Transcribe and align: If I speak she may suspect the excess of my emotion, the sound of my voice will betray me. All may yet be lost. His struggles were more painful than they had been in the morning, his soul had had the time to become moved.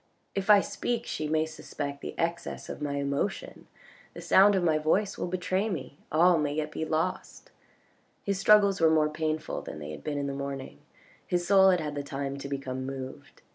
If 0.33 0.49
I 0.49 0.61
speak 0.61 1.05
she 1.05 1.27
may 1.27 1.45
suspect 1.45 2.01
the 2.01 2.17
excess 2.17 2.69
of 2.69 2.81
my 2.81 2.95
emotion, 2.95 3.67
the 4.15 4.21
sound 4.21 4.55
of 4.55 4.63
my 4.63 4.79
voice 4.79 5.15
will 5.15 5.27
betray 5.27 5.69
me. 5.69 5.99
All 6.11 6.39
may 6.39 6.55
yet 6.55 6.71
be 6.71 6.85
lost. 6.85 7.51
His 8.23 8.39
struggles 8.39 8.81
were 8.81 8.89
more 8.89 9.09
painful 9.09 9.61
than 9.61 9.77
they 9.77 9.91
had 9.91 10.03
been 10.03 10.17
in 10.17 10.25
the 10.25 10.33
morning, 10.33 10.79
his 11.27 11.45
soul 11.45 11.69
had 11.69 11.81
had 11.81 11.93
the 11.93 12.01
time 12.01 12.39
to 12.39 12.47
become 12.47 12.83
moved. 12.83 13.43